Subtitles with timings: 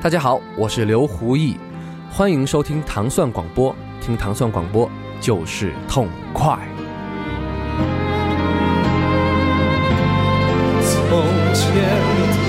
[0.00, 1.58] 大家好，我是刘胡毅，
[2.08, 4.88] 欢迎收听糖蒜广播，听糖蒜广播
[5.20, 6.56] 就是痛快。
[10.84, 11.20] 从
[11.52, 11.74] 前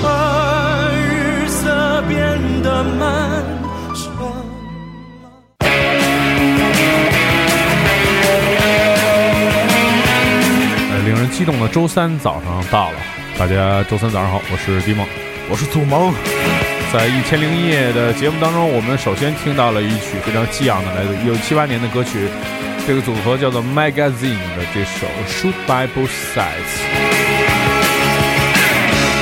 [0.00, 3.44] 的日色变得漫
[3.96, 4.32] 长。
[10.88, 12.96] 呃，令人激动的周三早上到了，
[13.36, 15.04] 大家周三早上好，我是迪梦，
[15.50, 16.14] 我是祖萌。
[16.92, 22.26] 在一千零一夜的节目当中，我们首先听到了一曲非常激昂的，来自一九七八年的歌曲，
[22.84, 26.42] 这个组合叫做 Magazine 的这首《Shoot by Both Sides》。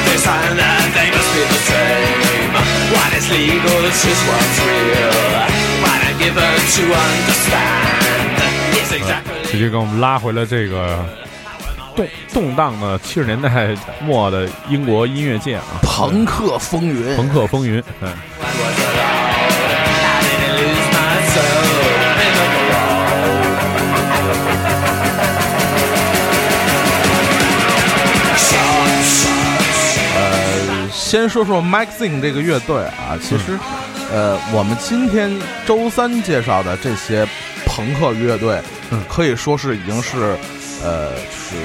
[0.07, 2.57] They sign that they must be the same.
[2.91, 5.13] What is legal is what's real.
[5.85, 8.41] What I'm given to understand
[8.73, 9.45] is exactly.
[9.53, 11.05] 直接给我们拉回了这个
[11.99, 18.13] 动动荡的七十年代末的英国音乐界啊，朋克风云，朋克风云，嗯。
[30.15, 33.59] 呃，先说说 Magazine 这个乐队啊，其实，
[34.13, 37.27] 呃，我们今天周三介绍的这些
[37.67, 38.63] 朋克乐队，
[38.93, 39.03] 嗯。
[39.09, 40.37] 可以说是已经是，
[40.85, 41.57] 呃，就是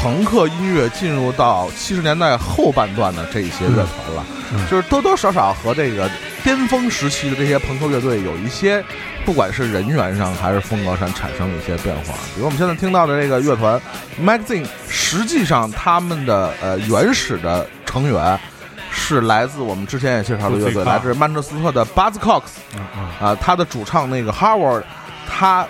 [0.00, 6.08] 朋克音乐进入到七十年代后半段的这一些乐团了，嗯就是多多少少和这个
[6.44, 8.82] 巅峰时期的这些朋克乐队有一些，
[9.24, 12.14] 不管是人员上还是风格上产生了一些变化。
[12.32, 13.80] 比如我们现在听到的这个乐团
[14.22, 18.38] Magazine，实际上他们的呃原始的成员
[18.92, 23.28] 是来自我们之前也介绍的乐队，来自曼彻斯特的 Buzzcocks 嗯嗯。
[23.28, 24.84] 啊、他的主唱那个 Howard，
[25.28, 25.66] 他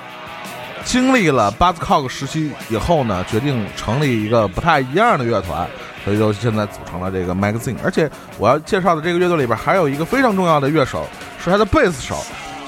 [0.89, 5.69] 经历了 Buzzcock 时期以后呢，决定成立一个不太一样的乐团，
[6.03, 7.77] 所以就现在组成了这个 Magazine。
[7.85, 11.07] 而且我要介绍的这个乐队里边还有一个非常重要的乐手，
[11.45, 12.17] 是他的贝斯手，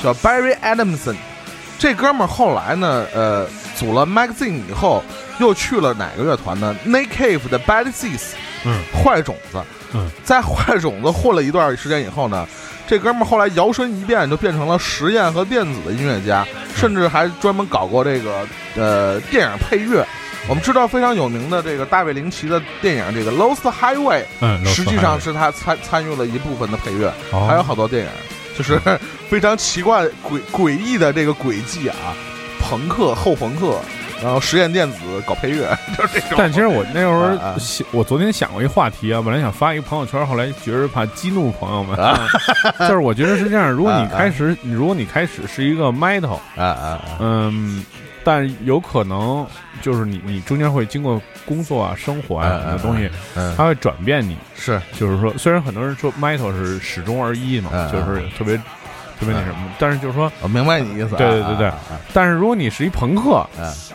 [0.03, 1.17] 叫 Barry Adamson。
[1.79, 5.03] 这哥们儿后来呢，呃，组了 Magazine 以后，
[5.39, 8.33] 又去了哪个乐团呢？Nick Cave 的 Bad Seeds，
[8.67, 9.63] 嗯，坏种子。
[9.95, 12.47] 嗯，在坏种子混了一段时间以后呢，
[12.91, 20.05] 这哥们儿后来摇身一变，就变成了实验和电子的音乐家，甚至还专门搞过这个呃电影配乐。
[20.49, 28.11] 我们知道非常有名的这个大卫林奇的电影这个《Lost Highway》，嗯，实际上是他参参与了一部分的配乐，哦还有好多电影，
[28.59, 28.81] 就是
[29.31, 31.95] 非常奇怪、诡诡异的这个轨迹啊，
[32.59, 33.79] 朋克、后朋克，
[34.23, 36.37] 然后实验电子搞配乐， 就是这种。
[36.39, 42.19] 但其实我那时候我昨天想过一话题啊，本来想发一个朋友圈，后来觉得怕激怒朋友们，啊。
[42.81, 47.01] 就是我觉得是这样，如果你开始，如果你开始是一个 metal，啊啊啊！
[47.21, 47.85] 嗯，
[48.23, 49.47] 但有可能
[49.81, 54.37] 就是你你中间会经过工作啊、生活啊嗯很多东西，嗯，它会转变你。
[54.55, 54.81] 是。
[54.93, 57.91] 就是说，虽然很多人说 metal 是始终而一嘛，嗯。
[57.91, 58.61] 就是特别
[59.21, 61.19] 特别那什么，但是就是说，我明白你意思啊。
[61.19, 61.79] 对对对对啊
[62.13, 63.47] 但是如果你是一朋克，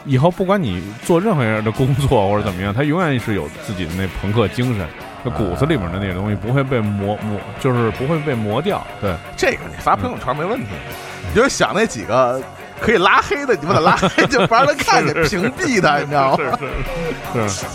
[0.05, 4.87] 以后不管你做任何样的工作或者怎么样，他永远是有自己的那朋克精神，
[5.23, 8.85] 那骨子里面的那个东西不会被磨磨，就是不会被磨掉。
[9.01, 10.67] 对，这个你发朋友圈没问题，
[11.27, 12.39] 你就是想那几个
[12.79, 16.59] 可以拉黑的，你把他拉黑，就不让他看见， 屏蔽他，你知道吗？
[17.33, 17.65] 是是。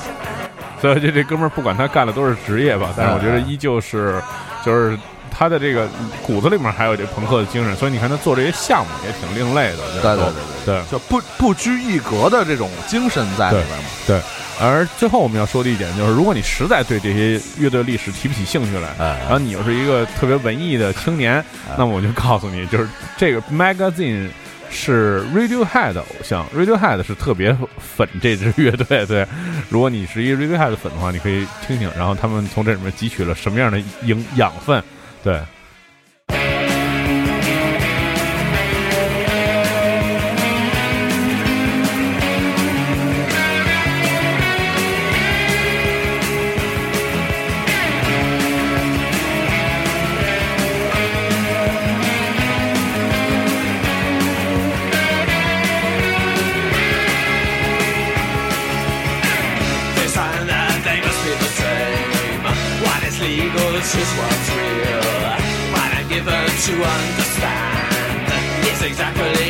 [0.80, 4.18] 所以这这哥们儿不管他干的都是职业吧，但是我觉得依旧是，
[4.64, 4.96] 就是
[5.30, 5.88] 他的这个
[6.22, 9.78] 骨子里面还有这朋克的精神，所以你看他做这些项目也挺另类的。
[10.02, 10.24] 对对
[10.64, 13.84] 对对就不不拘一格的这种精神在里面嘛。
[14.06, 14.20] 对。
[14.62, 21.42] 而最后我们要说的一点就是，如果你实在对这些乐队历史提不起兴趣来，哎然后你又是一个特别文艺的青年，
[21.78, 22.86] 那么我就告诉你，就是
[23.16, 24.28] 这个 magazine
[24.68, 29.06] 是 Radiohead 的偶像，Radiohead 是特别粉这支乐队。
[29.06, 29.26] 对，
[29.70, 34.84] 如果你是一个 Radiohead 粉的话，你可以听听，然后他们从这里面汲取了什么样的营养分。
[35.22, 35.34] 对
[59.96, 60.80] ，They sign that
[66.22, 67.90] flavor to understand.
[68.66, 69.49] Is exactly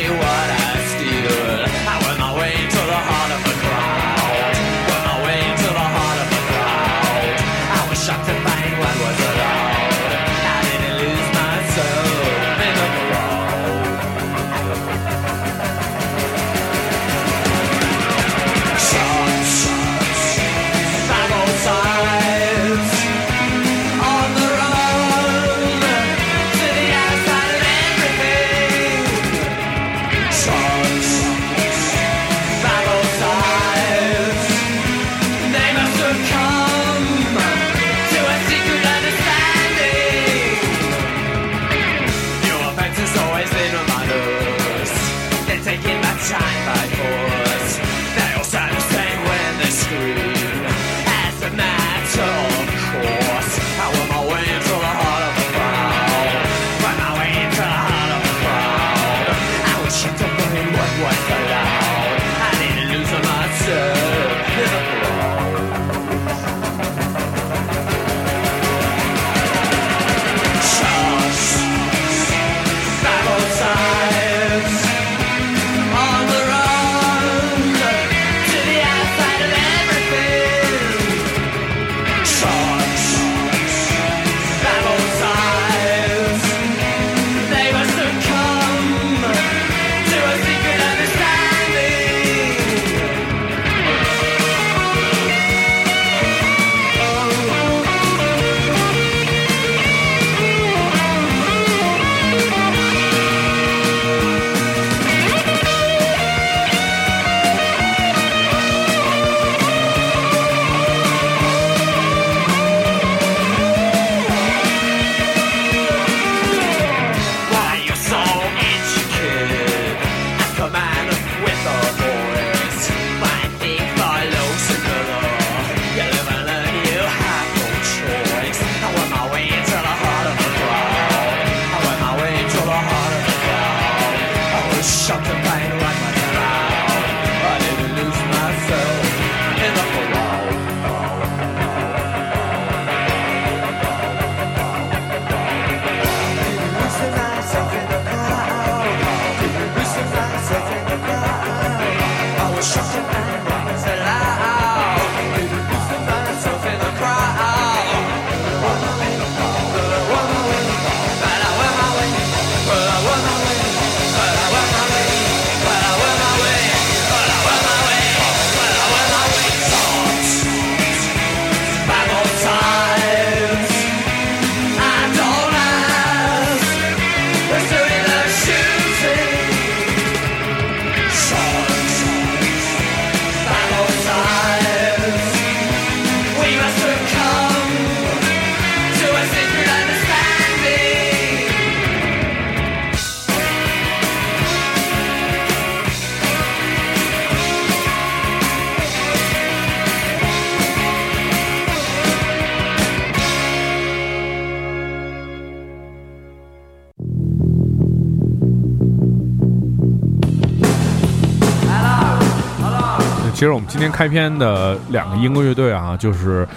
[213.41, 216.47] 其实我们今天开篇的两个英国乐队啊，就是，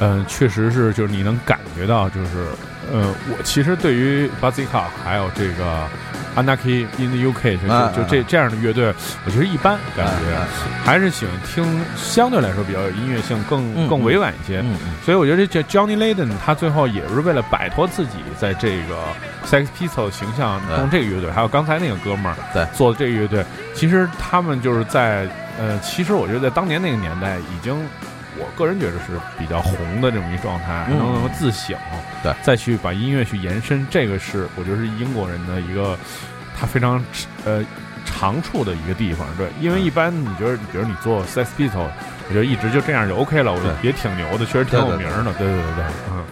[0.00, 2.48] 嗯、确实是就是你能感觉到，就是，
[2.92, 5.86] 呃，我其实对于 Buzzcocks 还有这个
[6.34, 8.92] Anarchy in the UK 就啊就就这这样的乐队，
[9.24, 10.44] 我觉得一般，感觉啊
[10.82, 14.64] 还是喜欢听相对来说比较有音乐性更嗯更委婉一些。
[15.04, 18.96] 所以我觉得这 Johnny Layden 他最后也是为了摆脱自己在这个
[19.46, 20.76] Sex Pistols 形象对。
[20.76, 22.66] 弄这个乐队，还有刚才那个哥们儿对。
[22.74, 23.44] 做的这个乐队，
[23.76, 25.28] 其实他们就是在
[25.58, 27.76] 呃，其实我觉得在当年那个年代已经。
[28.38, 31.76] 我个人觉得是比较红的这么一状态，嗯能能够自省，
[32.22, 35.98] 对，再去把音乐去延伸，这个是我觉得是英国人的一个
[36.58, 37.04] 他非常
[37.44, 37.62] 呃
[38.06, 41.90] 长处的一个地方，对，因为一般你觉得，比如你做 Sex Pistols，
[42.26, 46.24] 我觉得一直就这样就 OK 了，我觉得也挺牛的，确实挺有名儿的，对对对对，嗯。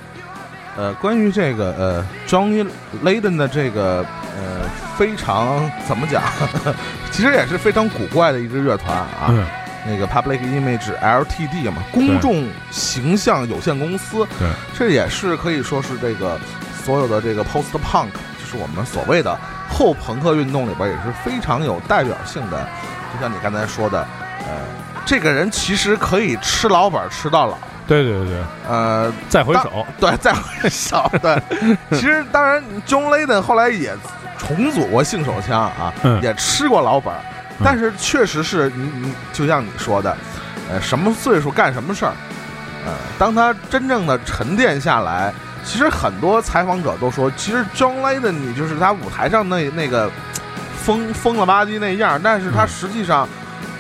[0.79, 2.67] 呃，关于这个呃，Johnny
[3.05, 4.07] Layden 的这个
[4.39, 4.67] 呃
[5.01, 6.23] 非常怎么讲，
[7.11, 9.29] 其实也是非常古怪的一支乐团啊。
[9.31, 9.47] 嗯，
[9.87, 16.39] 那个 Public Image Ltd 嘛，公众形象有限公司，对，这也是可以说是这个
[16.85, 19.35] 所有的这个 Post Punk，就是我们所谓的
[19.71, 22.69] 后朋克运动里边也是非常有代表性的。
[23.15, 24.07] 就像你刚才说的，
[24.41, 24.53] 呃，
[25.07, 27.57] 这个人其实可以吃老本吃到老，
[27.89, 28.39] 对对对对，
[28.69, 31.43] 呃，再回首，对，再回首，对。
[31.99, 33.97] 其实当然，John Layden 后来也
[34.41, 36.21] 重组过性手枪啊，嗯。
[36.23, 37.21] 也吃过老本儿，
[37.63, 40.17] 但是确实是你你就像你说的，
[40.71, 42.13] 呃，什么岁数干什么事儿，
[42.87, 45.33] 呃，当他真正的沉淀下来，
[45.65, 50.11] 其实很多采访者都说，其实 John Layden 你就是他舞台上那那个
[50.83, 52.69] 疯疯了吧唧那样儿，但是他嗯。
[52.69, 53.29] 实际上。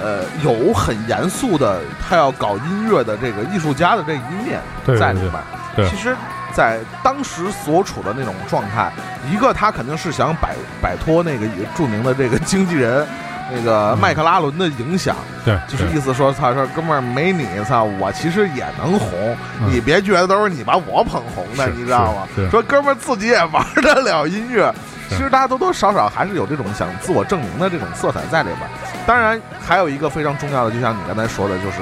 [0.02, 4.98] 呃，有很严肃的，他要搞音乐的这个艺术家的这一面对对对。
[4.98, 5.44] 在里边儿。
[5.76, 5.86] 对。
[5.90, 6.16] 其实，
[6.52, 8.92] 在当时所处的那种状态，
[9.30, 13.06] 一个他肯定是想摆摆脱那个著名的这个经纪人
[13.52, 22.28] 那个麦克拉伦的影响，对，就是意思说，他，说哥们儿没你，操，我其实也能红，嗯你别觉得都是你把我捧红的，你知道吗？
[22.50, 24.72] 说哥们儿自己也玩得了音乐，
[25.08, 28.58] 其实大家多多少少还是有这种想自我证明的这种色彩在里边。
[29.06, 31.78] 当然，还有一个非常重要的，就像你刚才说的，就是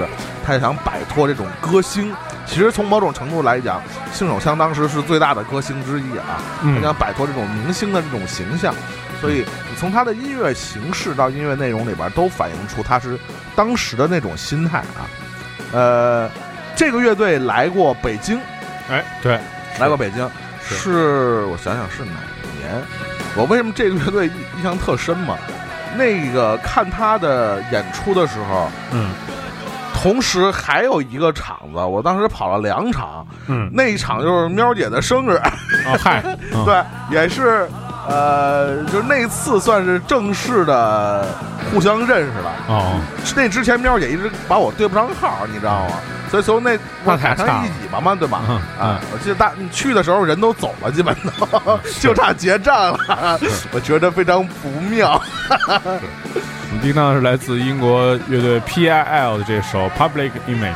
[0.46, 2.14] 他想摆脱这种歌星。
[2.49, 3.81] 其实从某种程度来讲，
[4.12, 6.40] 信手枪当时是最大的歌星之一啊。
[6.61, 8.75] 他嗯想摆脱这种明星的这种形象，
[9.21, 13.19] 所以你从他的音乐形式到音乐内容里边，都反映出他是
[13.55, 15.07] 当时的那种心态啊。
[15.73, 16.31] 呃，
[16.75, 18.40] 这个乐队来过北京，
[18.90, 19.38] 哎，对，
[19.78, 20.28] 来过北京，
[20.67, 22.12] 是是我想想是哪
[22.59, 22.83] 年？
[23.37, 25.37] 我为什么这个乐队印印象特深嘛？
[25.97, 29.11] 那个看他的演出的时候，嗯
[30.00, 35.35] 同时还有一个场子，我当时跑了两场，嗯，那一场就是喵姐的生日，
[35.87, 36.23] 哦嗨，
[36.55, 37.69] 嗯对，也是，
[38.09, 41.26] 呃，就是那次算是正式的
[41.73, 42.52] 互相认识了。
[42.69, 43.00] 哦，
[43.35, 45.97] 那之前喵姐一直把我对不上号，你知道吗？
[46.30, 48.42] 所以从那那我赶上太差一己嘛嘛，对吧？
[48.49, 53.38] 嗯啊，我记得大你去的时候人都走了，基本都就差结账了，
[53.73, 55.20] 我觉得非常不妙。
[55.58, 60.73] 我们听到的是来自英国乐队 P.I.L 的这首《Public Image》。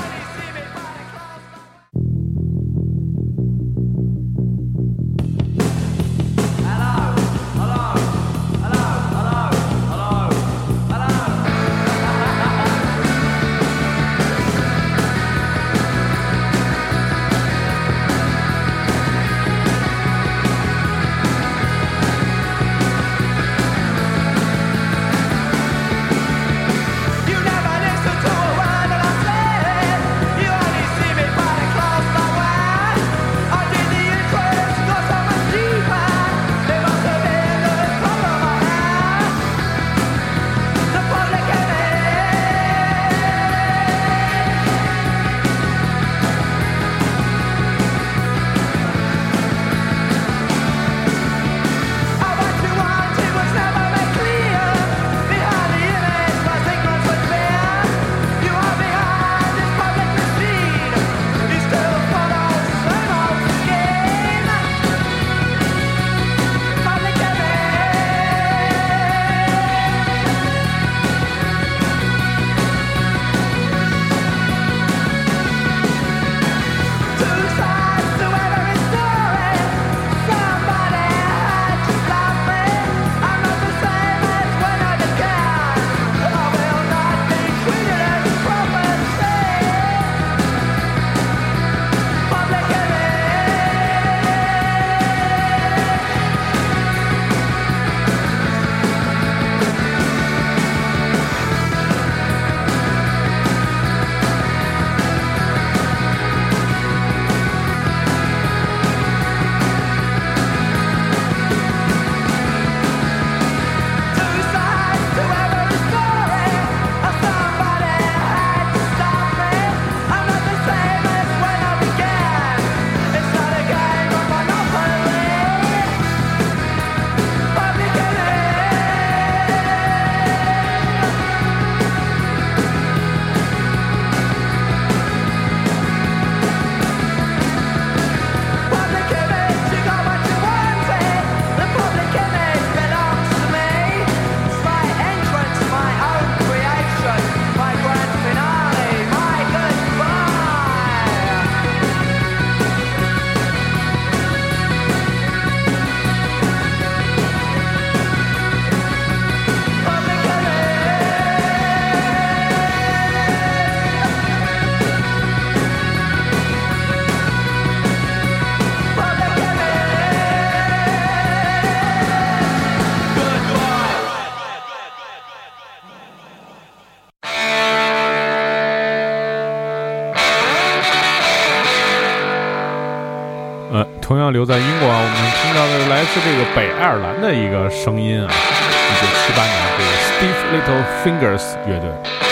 [186.04, 192.31] 是这个北爱尔兰的一个声音啊，一九七八年这个 Steve Little Fingers 乐队。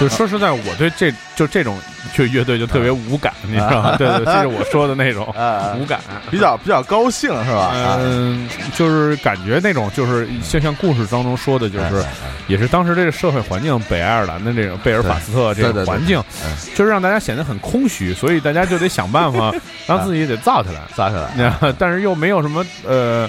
[0.00, 1.78] 就说实在，我对这就这种
[2.14, 3.96] 就乐队就特别无感，你知道吗？
[3.98, 6.00] 对对，这是我说的那种呃无感。
[6.30, 7.66] 比较比较高兴是吧？
[7.66, 12.02] 啊嗯，就是感觉那种，就是就像故事当中说的，就是
[12.46, 19.52] 也是当时这个社会环境，北爱尔兰的这种贝尔法斯特这对对对种环境哎，就是让大家显得很空虚，所以大家就得想办法
[19.86, 20.80] 让自己得造起来。
[20.94, 21.30] 造起来。
[21.60, 23.28] 那但是又没有什么呃，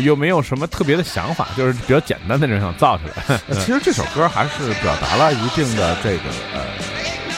[0.00, 3.12] 又没有什么特别的想法，就是比较简单的人想造起来。
[3.48, 6.22] 呃其实这首歌还是表达了一定的这个
[6.54, 6.60] 呃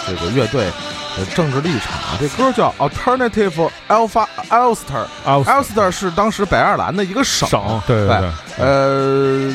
[0.07, 0.67] 这个乐队
[1.19, 2.17] 的政治立场啊。
[2.21, 8.31] 这歌叫 Alternative Alpha，Ulster 是当时北爱尔兰的一个省，省，对对对，
[8.65, 9.55] 呃，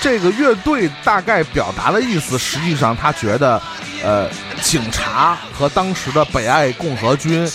[0.00, 3.60] 这个乐队大概表达的意思，实际上他觉得，
[4.02, 4.28] 呃，
[4.60, 7.50] 警察和当时的北爱共和军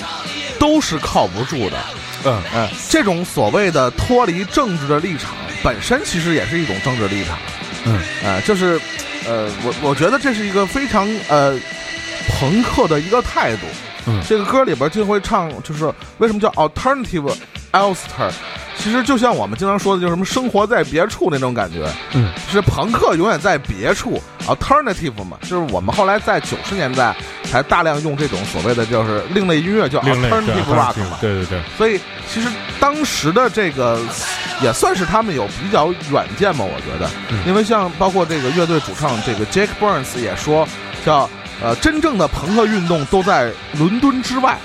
[0.60, 1.78] 都是靠不住的。
[2.26, 7.38] 嗯嗯，这种所谓的脱离政治的立场，本身其实也是一种政治立场。
[7.86, 8.80] 嗯，呃，就是，
[9.26, 11.58] 呃，我我觉得这是一个非常呃
[12.28, 13.68] 朋克的一个态度。
[14.06, 14.22] 嗯。
[14.28, 17.34] 这个歌里边就会唱，就是为什么叫 alternative
[17.72, 18.32] elster，
[18.78, 21.88] 其实就像我们经常说的，就是什么生活在别处那种感觉。
[22.14, 31.18] 嗯，是朋克永远在别处，alternative 嘛，就是我们后来在九十年代才大量用这种所谓的就是另类音乐叫 alternative rock 嘛。
[31.22, 32.00] 对对对，所以
[32.32, 34.00] 其实当时的这个
[34.62, 37.40] 也算是他们有比较远见吧，我觉得，嗯。
[37.46, 40.68] 因为像包括这个乐队主唱这个 Jake Burns 也说，
[41.06, 41.30] 叫
[41.62, 44.58] 呃真正的朋克运动都在伦敦之外，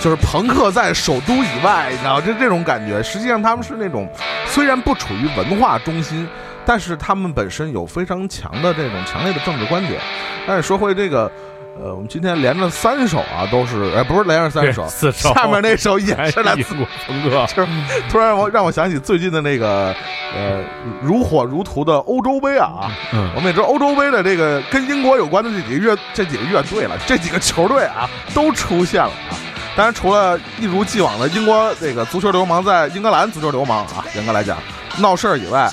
[0.00, 3.02] 就是朋克在首都以外，你知道就这种感觉。
[3.02, 4.08] 实际上他们是那种
[4.46, 6.28] 虽然不处于文化中心，
[6.64, 10.00] 但是他们本身有非常强的这种强烈的政治观点。
[10.46, 11.30] 但是说回这个。
[11.78, 15.32] 呃，我们今天连着三首啊，都是哎，不是连着三首，四首。
[15.32, 16.74] 下面那首也是来自
[17.08, 17.68] 英国歌， 就是
[18.10, 19.94] 突然我让我想起最近的那个
[20.34, 20.62] 呃
[21.00, 23.30] 如火如荼的欧洲杯啊，嗯。
[23.34, 29.32] 我们也知道欧洲杯的这个跟英国有关的这几个乐这几个乐队了，这几个球队啊都出现了啊。
[29.76, 34.58] 当然，除了一如既往的英国这个足球流氓在英格兰足球流氓啊，严格来讲
[34.98, 35.70] 闹事儿以外，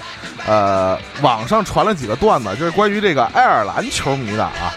[0.47, 4.73] 呃，网上传了几个段子，就是关于这个爱尔兰球迷的啊，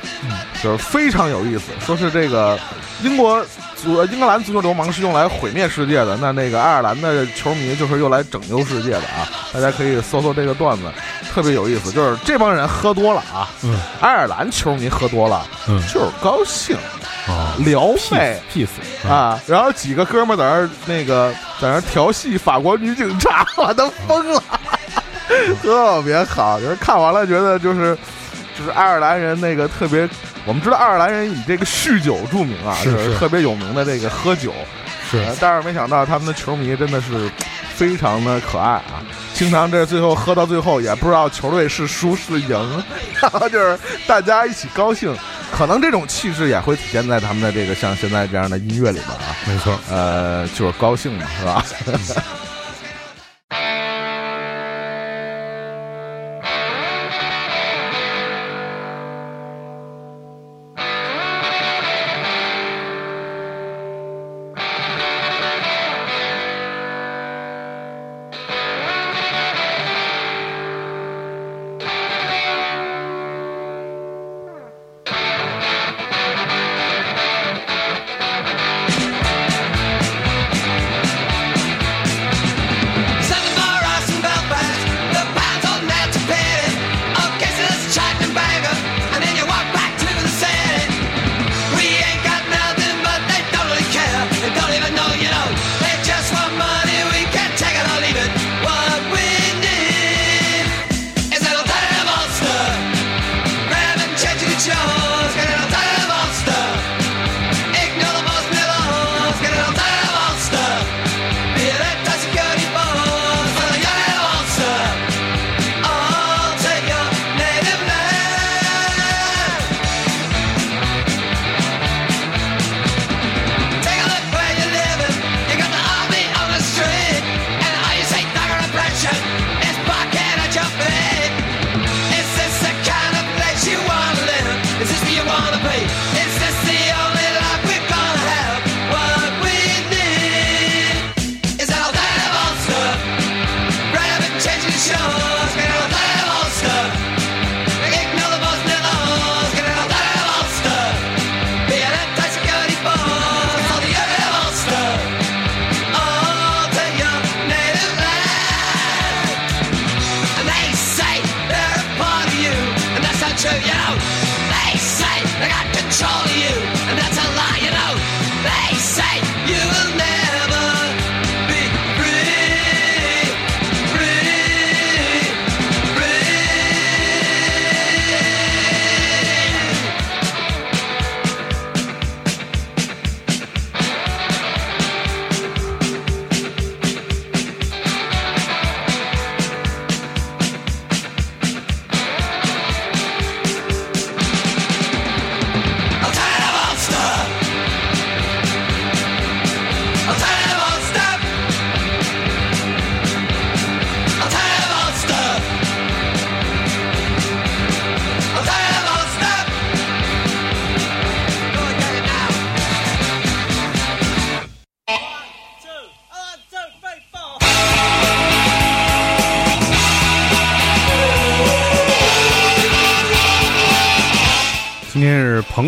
[0.63, 2.59] 就是非常有意思，说是这个
[3.03, 3.41] 英国
[3.77, 9.29] 足英格兰足球流氓是用来毁灭世界的，那那个爱尔兰的球迷就是用来拯救世界的啊！
[9.55, 10.83] 大家可以搜搜这个段子，
[11.33, 11.91] 特别有意思。
[11.93, 16.77] 就是这帮人喝多了啊，嗯爱尔兰球迷喝多了，嗯就是高兴
[17.29, 24.43] 哦撩妹 peace peace 啊，然后几个哥们儿在那儿那个在那儿调戏法国女警察， 我都疯了，
[25.63, 26.61] 特别好。
[26.61, 27.97] 就是看完了觉得就是
[28.59, 30.09] 就是爱尔兰人那个特别，
[30.45, 34.53] 我们知道爱尔兰人以这个酗酒著名啊，是就是特别有名的这个喝酒，
[35.11, 37.31] 是呃但是没想到他们的球迷真的是
[37.75, 39.03] 非常的可爱啊。
[39.33, 42.85] 经常这最后喝到最后也不知道球队是输是赢，
[43.23, 45.17] 然后就是大家一起高兴，
[45.51, 49.35] 可能这种气质也会体现在他们的这个像现在这样的音乐里边啊。
[49.47, 49.81] 没错。
[49.89, 51.65] 呃，就是高兴嘛，是吧？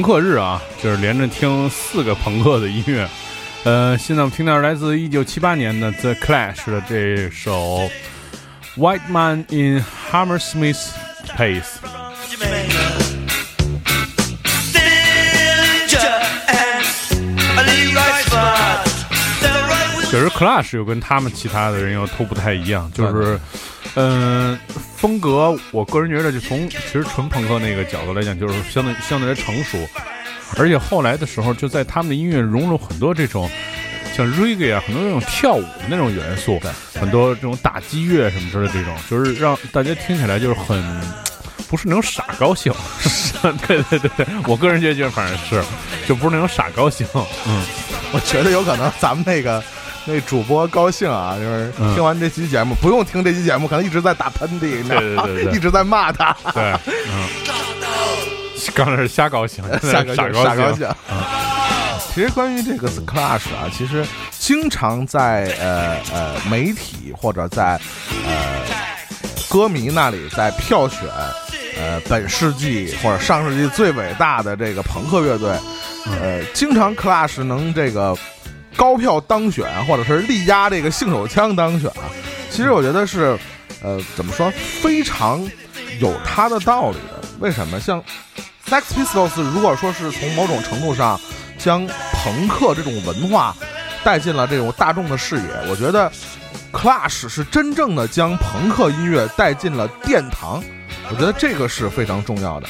[0.02, 3.08] 朋克日啊，就是连着听四个朋克的音乐。
[3.62, 7.88] 呃，现在我们听到来自一九七八年的 The Clash 的这首
[8.76, 10.88] 《White Man in Hammersmith
[11.36, 11.62] Place》。
[20.10, 23.40] 确实，Clash 又跟他们其他的人又都不太一样，就是，
[23.94, 24.58] 嗯、
[25.02, 29.76] 风格，我个人觉得就从其实纯朋克那个角度来讲，就是相对相对来成熟，
[30.56, 33.50] 而且后来的时候，就在他们的音乐融入很多这种
[34.16, 36.60] 像 reggae 啊，很多那种跳舞的那种元素，
[36.94, 40.80] 很多这种打击乐什么之类的这种，就是让大家听起来就是很。
[41.68, 42.70] 不是那种傻高兴，
[43.66, 45.64] 对对对对，我个人觉得就是反正是，
[46.06, 47.64] 就不是那种傻高兴，嗯，
[48.12, 49.64] 我觉得有可能咱们那个
[50.04, 51.94] 那主播高兴啊，就是嗯。
[51.94, 55.52] 听完这期节目，不用听这期节目，可能一直在打喷嚏，对对对对。
[55.54, 57.28] 一直在骂他，对，嗯，
[58.74, 60.88] 刚才是瞎高兴，瞎高兴，瞎高兴，兴。
[62.14, 64.04] 其实关于这个 Clash 啊，其实
[64.38, 67.80] 经常在呃呃媒体或者在
[68.26, 68.60] 呃
[69.48, 71.08] 歌迷那里在票选
[71.78, 75.56] 呃本世纪或者上世纪最伟大的这个朋克乐队，
[76.06, 78.14] 呃，经常 Clash 能这个
[78.76, 81.90] 高票当选，或者是力压这个性手枪当选。
[82.50, 83.38] 其实我觉得是
[83.82, 85.42] 呃怎么说，非常
[86.00, 87.22] 有它的道理的。
[87.40, 87.80] 为什么？
[87.80, 88.02] 像
[88.68, 91.20] Sex Pistols 如果说是从某种程度上
[91.58, 93.54] 将朋克这种文化
[94.04, 96.10] 带进了这种大众的视野，我觉得
[96.72, 100.62] Clash 是真正的将朋克音乐带进了殿堂。
[101.10, 102.68] 我觉得这个是非常重要的。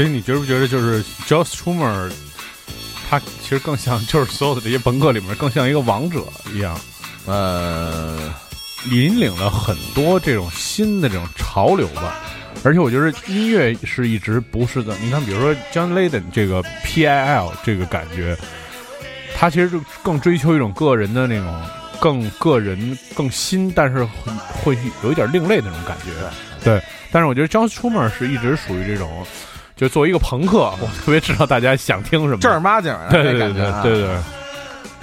[0.00, 2.10] 所以你觉不觉得就是 Josh Schumer，
[3.10, 6.80] 他其实更像就是所有的这些朋克里面更像一个王者一样，
[7.26, 8.32] 呃，
[8.90, 12.16] 引领了很多这种新的这种潮流吧。
[12.64, 18.34] 而且我觉得音乐是一直不是的，你看，比如说 John Lydon 这个 PIL 这个感觉，
[19.36, 21.62] 他其实就更追求一种个人的那种
[22.00, 24.32] 更个人、更新，但是会
[24.64, 26.12] 会有一点另类的那种感觉。
[26.64, 26.82] 对，
[27.12, 29.26] 但是我觉得 John Schumer 是一直属于这种，
[29.80, 32.38] 就作为一个朋克，我特别知道大家想听什么。
[32.38, 33.80] 正儿八经的对对对那感觉啊。
[33.82, 34.02] 对对。
[34.02, 34.10] 对，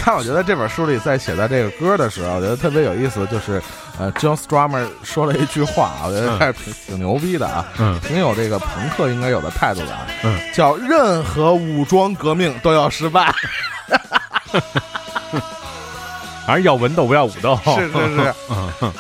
[0.06, 3.60] 但我觉得这本书里在写到这个歌的时候，我觉得特别有意思，就是
[3.98, 8.00] 呃，John Strummer 说了一句话，我觉得还是挺挺牛逼的啊，嗯。
[8.02, 13.34] 挺有这个朋克应该有的态度的啊，嗯，叫任何武装革命都要失败，
[16.46, 17.60] 反正要文斗不要武斗。
[17.66, 18.34] 是是是，
[18.82, 18.94] 嗯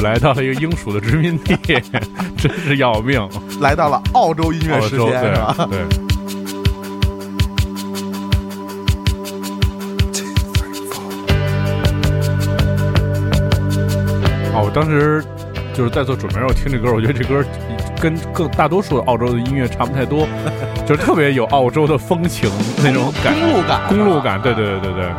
[0.00, 1.56] 来到了一个英属的殖民地，
[2.36, 3.28] 真是要命。
[3.60, 5.54] 来到了澳洲音乐时澳洲间是吧？
[5.70, 5.98] 对对。
[14.54, 15.24] 哦，我当时
[15.74, 17.44] 就是在做准备的时候听这歌，我觉得这歌
[18.00, 20.26] 跟更大多数澳洲的音乐差不太多，
[20.86, 22.50] 就是特别有澳洲的风情
[22.82, 25.10] 那种感，公路感公路感，对对对对对。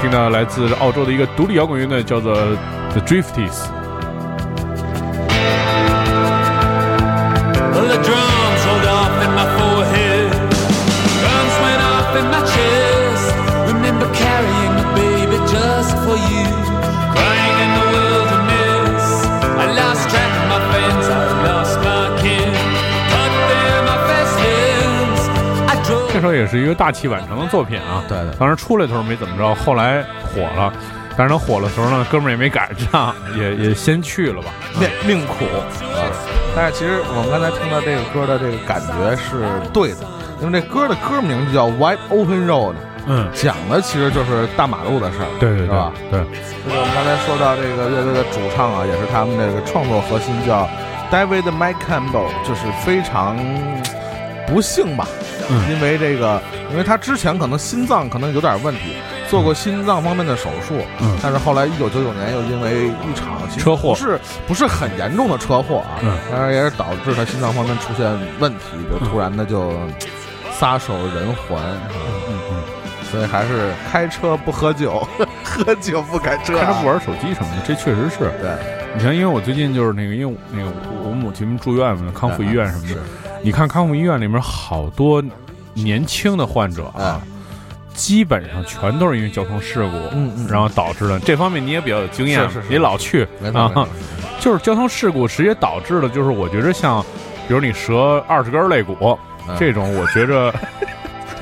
[0.00, 2.36] 听到来自澳洲的一个独立摇滚乐队，叫做
[2.93, 3.57] The Drifties。
[7.73, 10.31] Well, the drums rolled off in my forehead.
[11.21, 13.27] Guns went off in my chest.
[13.67, 16.47] Remember carrying a baby just for you.
[17.13, 19.05] Crying in the wilderness.
[19.61, 21.05] I lost track of my friends.
[21.07, 21.13] I
[21.45, 22.53] lost my kin.
[23.13, 25.21] Cut them off as limbs.
[25.69, 26.13] I drove.
[26.13, 28.03] 这首也是一个大器晚成的作品啊。
[28.07, 30.73] 对对当时出来的时候没怎么着，后来火了。
[31.16, 34.48] 但是他火的时候呢，哥们儿也没赶上，也也先去了吧。
[34.78, 35.60] 命命苦啊！
[36.54, 40.06] 但是其实我们刚才听到这个歌的这个感觉是对的，
[40.40, 42.72] 因为这歌的歌名就叫《Wide Open Road》，
[43.06, 45.92] 嗯，讲的其实就是大马路的事儿，对对对是吧？
[46.10, 46.20] 对，
[46.64, 50.68] 这个我们刚才说到这个乐队的主唱啊，也是他们这个创作核心叫
[51.10, 53.36] David Mike Campbell，就是非常
[54.46, 55.06] 不幸吧，
[55.50, 58.96] 嗯因为这个，因为他之前可能心脏可能有点问题，
[59.32, 61.16] 做过心脏方面的手术，嗯。
[61.22, 63.94] 但是后来一九九九年又因为一场车祸。
[63.94, 66.18] 不是不是很严重的车祸啊，嗯。
[66.30, 68.04] 当然也是导致他心脏方面出现
[68.38, 69.72] 问题，就突然的就
[70.52, 71.58] 撒手人寰，
[72.28, 72.62] 嗯嗯，
[73.10, 75.08] 所以还是开车不喝酒，
[75.42, 78.30] 喝酒不开车、啊，开车不玩手机什么的，这确实是。
[78.38, 78.50] 对。
[78.94, 80.70] 你像，因为我最近就是那个，因为那个
[81.02, 83.00] 我母亲住院嘛，康复医院什么的。
[83.42, 85.24] 你看康复医院里面好多
[85.72, 87.22] 年轻的患者哎啊，
[87.94, 91.18] 基本上全都是因为交通事故，嗯嗯然后导致的。
[91.20, 93.86] 这方面你也比较有经验，是是是你老去啊，
[94.40, 97.02] 就是交通事故直接导致的，就是我觉着像，
[97.46, 99.56] 比如你折二十根肋骨嗯。
[99.58, 100.54] 这种，我觉着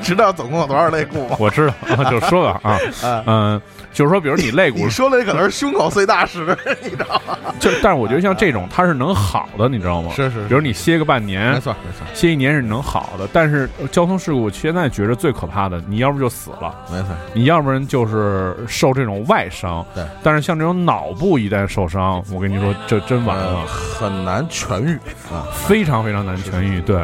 [0.01, 1.35] 知道总共有多少肋骨吗？
[1.39, 2.71] 我知道，啊 就说吧啊，
[3.07, 3.61] 啊，嗯，
[3.93, 7.37] 就是说，比如你肋骨你说的可能是胸口碎大石，你知道吗？
[7.59, 10.11] 就，但是我觉得像这种它是能好的，你知道吗？
[10.15, 19.85] 是是是比如你歇个半年没，错没错歇一年是能好的，但是呃交通事故现在觉着最可怕的，你要不就死了，没错，你要不然就是受这种外伤。
[19.93, 24.95] 对，但是像这种脑部一旦受伤，我跟你说，这真完呃了，很难痊愈
[25.31, 25.45] 啊。
[25.53, 26.81] 非常非常难痊愈。
[26.81, 26.97] 对，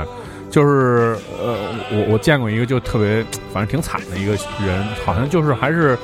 [0.50, 1.56] 就是呃，
[1.92, 4.32] 我我见过一个就特别， 反正挺惨的一个
[4.66, 5.98] 人，好像就是还是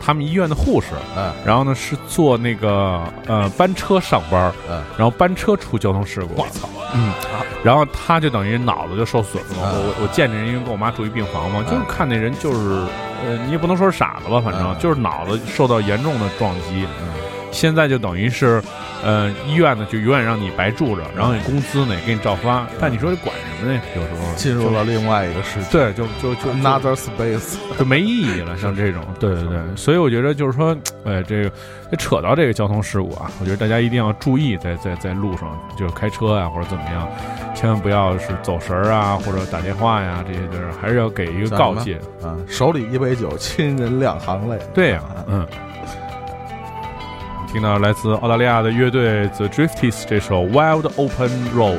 [0.00, 1.32] 他们医院的护士，嗯。
[1.44, 7.12] 然后呢是坐那个呃班车上班，嗯，然后班车出交通事故，我操，嗯，
[7.62, 9.48] 然后他就等于脑子就受损了。
[9.62, 9.62] 嗯。
[9.62, 12.58] 我我见这人，因为跟我妈住一病房嘛，就是看那人就是，
[13.24, 14.76] 呃，你也不能说是傻子吧，反正嗯。
[14.78, 16.86] 就是脑子受到严重的撞击。
[17.52, 18.62] 现在就等于是，
[19.02, 23.80] 呃，医院呢就永远让你白住着，然后你工资呢也给你照发，但你说管什么呢？
[23.94, 27.56] 有时候进入了另外一个世界对，就就就就，another space。
[27.78, 31.52] 就没意义了，像这种，对对对，所以我觉得就是说，哎，这个
[31.90, 37.08] 这扯到这个交通事故啊，我觉得大家一定要注意在，在在路上，就是开车啊、或者怎么样，
[37.54, 42.00] 千万不要是走神儿啊，或者打电话呀，这些地儿还是要给一个告诫。
[42.22, 44.58] 啊，手里一杯酒，亲人两行泪。
[44.72, 45.46] 对呀、嗯。
[47.52, 51.78] 听到来自澳大利亚的乐队 The Drifties 这首《Wild Open Road》。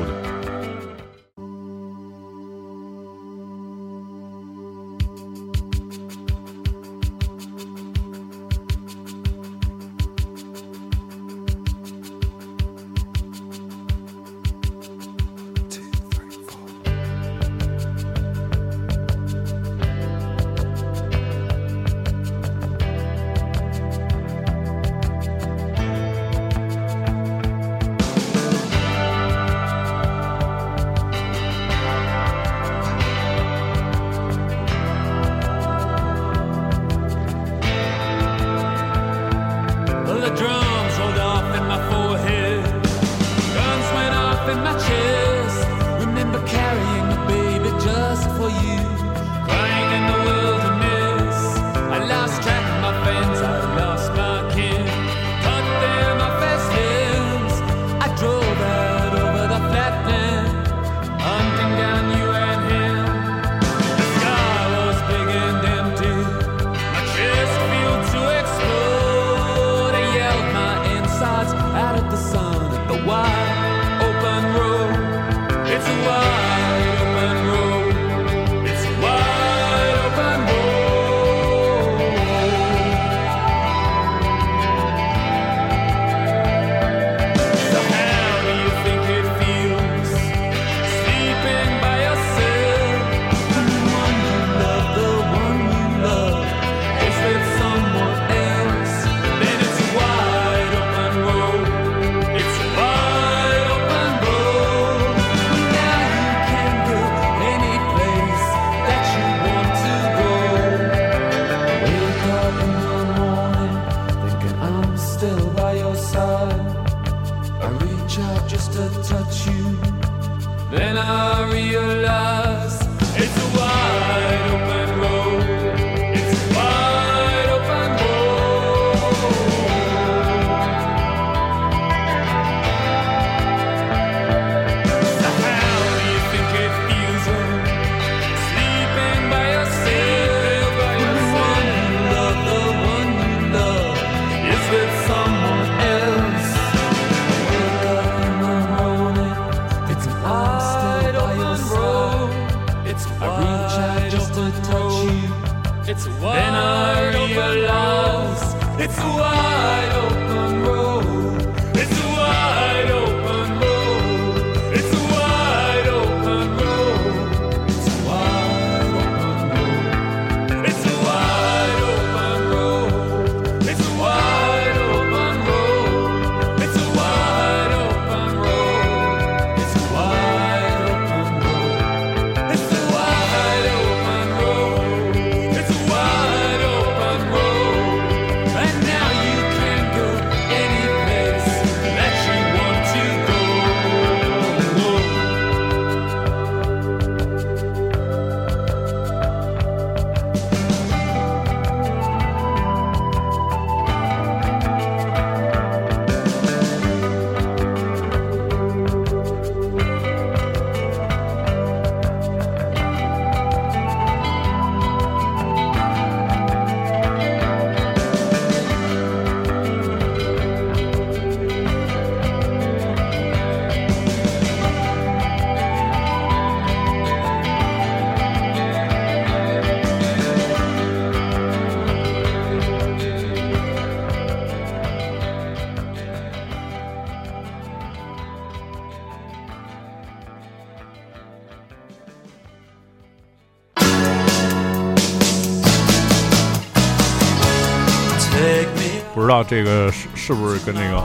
[249.48, 251.02] 这个是是不是跟那个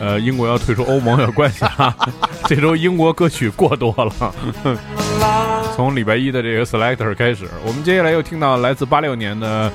[0.00, 1.94] 呃英国要退出欧盟有关系啊？
[2.46, 4.34] 这周英国歌曲过多了。
[5.74, 9.72] 从礼拜一的这个 Selector 开始，我们接下来又听到来自八六年的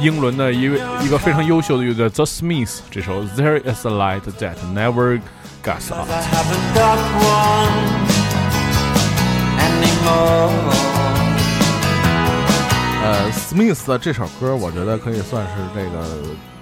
[0.00, 5.20] 英伦的一位一个非常优秀的乐队 The Smiths 这首 There Is a Light That Never
[5.62, 6.08] Goes Out。
[13.02, 16.06] 呃，Smith 的这首歌，我觉得可以算是这个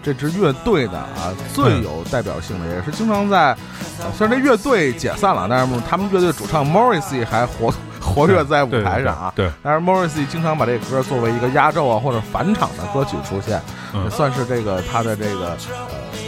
[0.02, 3.56] 这支乐队的啊最有代表性的，也是经常在，
[3.98, 9.32] 呃虽然这乐队解散了，但是他们乐队主唱 Morrissey 还活活跃在舞台上啊。
[9.36, 13.60] 对对但是 Morrissey 经常把这个歌作为一个压轴啊或者返场的歌曲出现，
[13.92, 16.18] 嗯也算是这个他的这个呃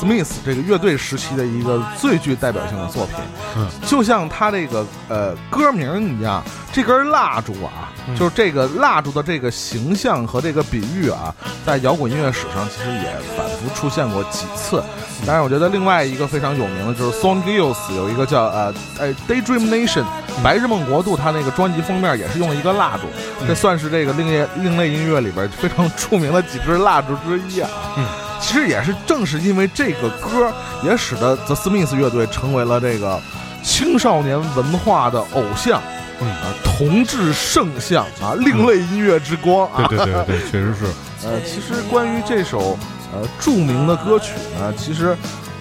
[0.00, 3.16] Smith 这个乐队时期的一个最具代表性的作品。
[3.56, 6.42] 嗯，就像他这个呃歌名一样，
[6.72, 11.34] 这根蜡烛啊，嗯就是这个蜡烛的这个形象和这个比喻啊，
[11.66, 14.82] 在摇滚音乐史上其实也反复出现过几次。
[15.26, 20.04] 当然，我觉得另外一个非常有名的就是 Song Gills 有一个叫呃呃 Daydream Nation
[20.42, 23.02] 白日梦国度，他那个专辑封面也是用了一个蜡烛，
[23.46, 27.68] 这算是这个另类另类音乐里边非常著名的几支蜡烛之一啊。
[27.98, 28.06] 嗯，
[28.40, 33.20] 其实也是正是因为这个歌，也使得 The Smiths 乐队成为了这个
[33.62, 35.80] 青少年文化的偶像。
[36.22, 39.86] 嗯啊，同志圣像啊，另类音乐之光啊！
[39.88, 40.84] 对对对对，确实是。
[41.26, 42.78] 呃，其实关于这首
[43.14, 45.16] 呃著名的歌曲呢，其实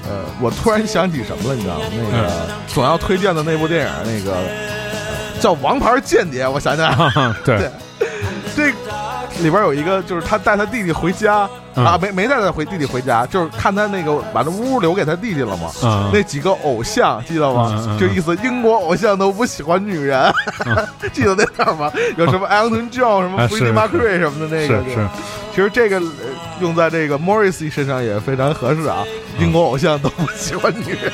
[0.05, 1.85] 呃，我突然想起什么了，你知道吗？
[1.91, 2.29] 那个
[2.67, 4.43] 总要推荐的那部电影，那个、呃
[5.39, 7.71] 叫《王牌间谍》，我想起来了， 对，
[8.53, 8.67] 这
[9.41, 15.69] 里边有一个就是他带他弟弟回家、嗯啊，没没带他回弟弟回家，就是看他那个把那屋留给他弟弟了嘛。
[15.83, 17.97] 嗯那几个偶像记得吗？
[17.99, 20.31] 就意思英国偶像都不喜欢女人，
[21.13, 21.91] 记得那段吗？
[22.17, 25.07] 有什么 Elton John 什么啊 Freddie 是 Mercury 什么的那个，是是，
[25.55, 26.03] 其实这个、呃
[26.59, 28.97] 用在这个 Morrissey 身上也非常合适啊。
[29.39, 31.13] 英国偶像都不喜欢女人。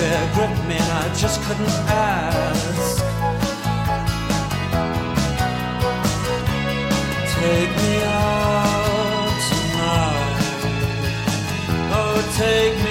[0.00, 1.76] fear gripped me and I just couldn't
[2.08, 2.96] ask.
[7.36, 7.92] Take me
[8.24, 10.52] out tonight.
[11.98, 12.89] Oh, take me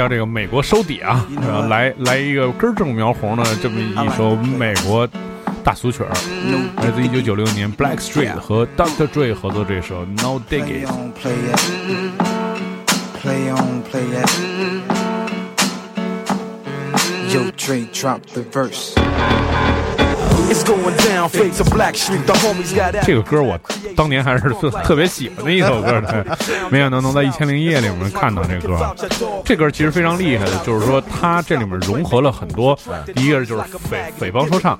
[0.00, 1.26] 要这个美国收底啊，
[1.68, 5.06] 来来一个根正苗红的这么一首美国
[5.62, 6.08] 大俗曲儿，
[6.78, 9.06] 来自一九九六年 Black Street 和 Dr.
[9.08, 10.90] Dre 合作这首 No Dig Play It。
[10.90, 11.60] on, play it.
[13.20, 14.30] Play on, play it.
[17.34, 18.94] Yo, Trey, drop the verse.
[23.02, 23.58] 这个歌我
[23.96, 26.26] 当年还是特特别喜欢的一首歌，的，
[26.70, 28.78] 没想到能在《一千零一夜》里面看到这歌。
[29.44, 32.76] 这歌其实非常厉害的，就是说它这里面融合了很多，
[33.14, 34.78] 第一个就是匪匪帮说唱，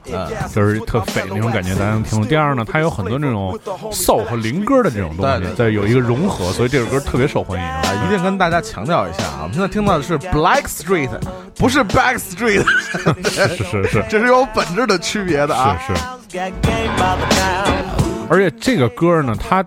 [0.52, 2.26] 就是特匪那种感觉，大家能听懂。
[2.26, 3.56] 第二呢，它有很多那种
[3.92, 7.64] soul 和灵歌的这种东西在有一个融合，所以这首歌特别受欢迎。
[7.64, 11.10] 啊，一定跟大家强调一下啊，我们现在听到的是 Black Street，
[11.56, 12.64] 不是 Back Street，
[13.30, 15.78] 是是是 这是有本质的区别的啊。
[15.86, 16.00] 是是。
[18.28, 19.64] 而且这个歌呢，他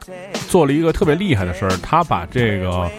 [0.47, 2.89] 做了一个特别厉害的事儿，他把这个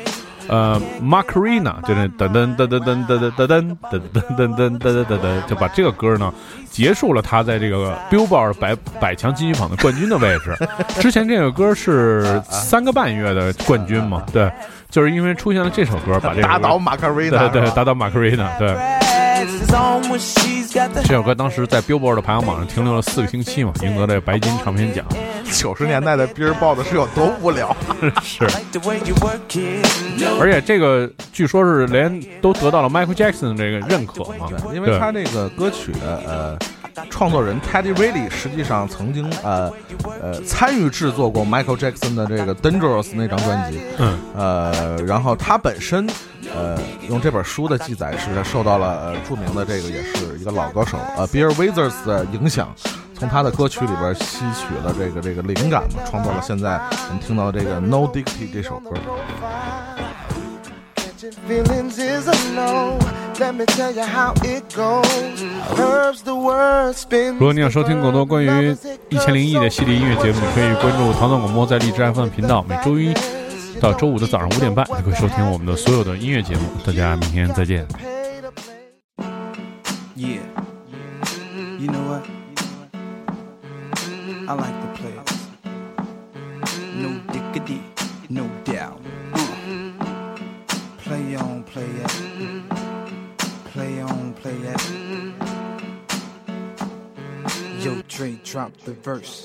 [0.46, 6.30] 呃 Macarena 就是噔噔噔噔噔噔噔噔噔噔噔噔噔噔噔噔，就把这个歌呢
[6.70, 10.54] 结束了他在这个 Billboard 百百强金曲榜的冠军的位置。
[11.00, 14.52] 之前这个歌是三个半月的冠军嘛，对，
[14.90, 18.76] 就是因为出现了这首歌，把这个打倒马卡瑞娜，对对打倒 Macarena 对。
[21.04, 25.06] 这首歌当时在 Billboard 的排行榜上停留了四个星期嘛，赢得了白金唱片奖。
[25.52, 27.74] 九十年代的 Billboard 是有多无聊？
[28.22, 28.44] 是，
[30.40, 36.58] 而且这个据说是连都得到了 Michael Jackson 这个认可嘛，因为他这个歌曲的呃
[37.10, 39.70] 创作人 Teddy Riley 实际上曾经呃
[40.22, 46.08] 呃参与制作过 Michael Jackson 的这个 Dangerous 那张专辑，嗯呃，然后他本身
[46.54, 46.78] 呃
[47.08, 52.74] 用这本书的记载是受到了呃著名的这个也是一个老歌手呃 Bill Withers 的影响。
[53.16, 58.90] 从他的歌曲里边吸取了这个这个灵感嘛，创作了现在我们听到的这个 No Diggity 这首歌。
[61.24, 62.98] Catching feelings is a no.
[63.40, 65.42] Let me tell you how it goes.
[65.78, 67.38] Herbs the word spins.
[67.38, 68.76] 如果你想收听更多关于
[69.08, 73.14] 一千零一的系列音乐节目，你可以关注唐宋广播在荔枝 FM 频道，每周一
[73.80, 76.62] 到周五的早上五点半，你可以收听我们的所有的音乐节目。
[76.84, 77.86] 大家明天再见。
[80.14, 80.40] Yeah.
[81.78, 82.22] You know what?
[84.46, 85.32] I like to play it.
[86.96, 87.80] No diggity,
[88.28, 88.42] no
[91.74, 92.68] Play on,
[93.64, 94.80] play on, play it.
[97.84, 99.44] Yo, Trey, drop the verse.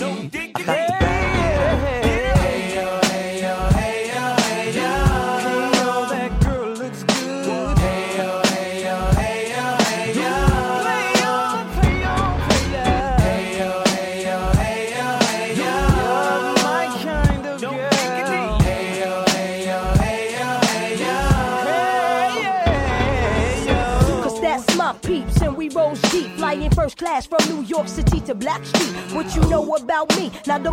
[0.00, 1.07] I got to
[26.88, 28.94] first class from New York City to Black Street.
[29.12, 30.30] What you know about me?
[30.46, 30.72] Now the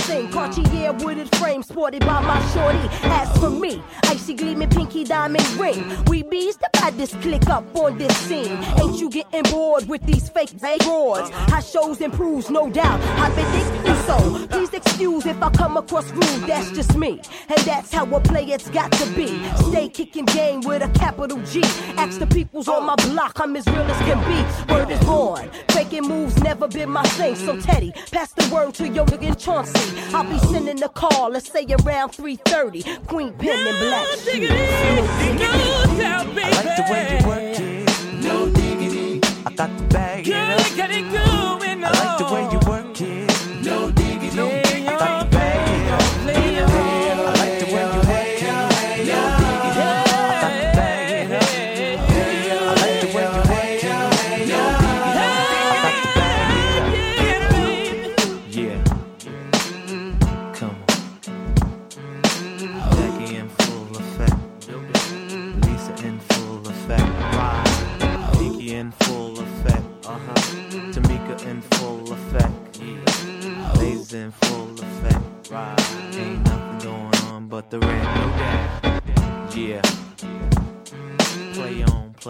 [0.00, 2.86] thing, Cartier wooded frame sported by my shorty.
[3.04, 5.82] As for me, icy gleaming pinky diamond ring.
[6.06, 8.58] We bees the baddest click up on this scene.
[8.82, 11.30] Ain't you getting bored with these fake broads?
[11.30, 13.00] How shows improves, no doubt.
[13.18, 14.46] I've been thinking so.
[14.48, 16.46] Please excuse if I come across rude.
[16.46, 19.28] That's just me, and that's how a player's got to be.
[19.70, 21.62] Stay kicking game with a capital G.
[21.96, 24.74] Ask the peoples on my block, I'm as real as can be.
[24.74, 25.29] Word is born.
[25.68, 27.34] Faking moves never been my thing.
[27.36, 30.00] So Teddy, pass the word to your nigga Chauncey.
[30.14, 33.06] I'll be sending a call, let's say around 3:30.
[33.06, 34.50] Queen Pen and Black Sheep.
[34.50, 34.54] I
[36.50, 38.22] like the way you work it.
[38.22, 39.20] No diggity.
[39.46, 41.29] I got to bag it up.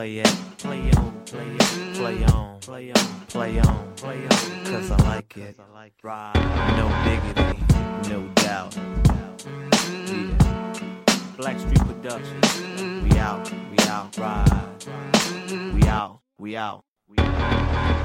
[0.01, 0.35] Play it.
[0.57, 1.95] Play on, play it.
[1.95, 4.65] Play on, play on, play on, play on.
[4.65, 5.59] Cause I like it.
[6.79, 7.61] No diggity,
[8.09, 8.75] no doubt.
[10.07, 10.37] Yeah.
[11.37, 12.63] Black Street Productions.
[13.03, 14.85] We out, we out, ride.
[15.75, 18.00] We out, we out, we out.